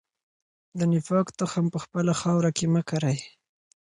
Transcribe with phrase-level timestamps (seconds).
[0.77, 3.17] د نفاق تخم په خپله خاوره کې مه کرئ.